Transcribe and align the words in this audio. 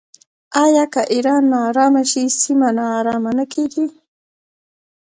آیا 0.63 0.85
که 0.93 1.01
ایران 1.13 1.43
ناارامه 1.53 2.03
شي 2.11 2.23
سیمه 2.41 2.69
ناارامه 2.77 3.31
نه 3.37 3.45
کیږي؟ 3.53 3.85